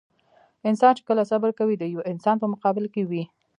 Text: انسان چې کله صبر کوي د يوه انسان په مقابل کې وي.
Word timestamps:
انسان 0.69 0.91
چې 0.97 1.03
کله 1.09 1.23
صبر 1.31 1.49
کوي 1.59 1.75
د 1.77 1.83
يوه 1.93 2.03
انسان 2.13 2.35
په 2.39 2.47
مقابل 2.53 2.85
کې 2.93 3.03
وي. 3.09 3.23